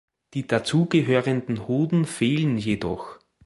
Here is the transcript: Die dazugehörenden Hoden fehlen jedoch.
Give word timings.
Die 0.33 0.47
dazugehörenden 0.47 1.67
Hoden 1.67 2.05
fehlen 2.05 2.57
jedoch. 2.57 3.19